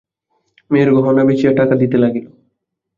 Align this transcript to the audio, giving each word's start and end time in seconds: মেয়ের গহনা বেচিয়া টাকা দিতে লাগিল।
মেয়ের 0.71 0.89
গহনা 0.95 1.23
বেচিয়া 1.27 1.53
টাকা 1.59 1.73
দিতে 1.81 1.97
লাগিল। 1.97 2.25